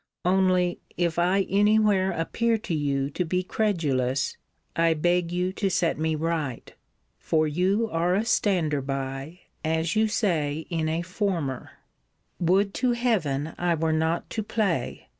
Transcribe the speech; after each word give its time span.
Only, 0.25 0.79
if 0.97 1.19
I 1.19 1.41
any 1.47 1.77
where 1.77 2.09
appear 2.11 2.57
to 2.57 2.73
you 2.73 3.11
to 3.11 3.23
be 3.23 3.43
credulous, 3.43 4.35
I 4.75 4.95
beg 4.95 5.31
you 5.31 5.53
to 5.53 5.69
set 5.69 5.99
me 5.99 6.15
right: 6.15 6.73
for 7.19 7.47
you 7.47 7.87
are 7.91 8.15
a 8.15 8.25
stander 8.25 8.81
by, 8.81 9.41
as 9.63 9.95
you 9.95 10.07
say 10.07 10.65
in 10.71 10.89
a 10.89 11.03
former* 11.03 11.73
Would 12.39 12.73
to 12.81 12.93
Heaven 12.93 13.53
I 13.59 13.75
were 13.75 13.93
not 13.93 14.27
to 14.31 14.41
play! 14.41 15.07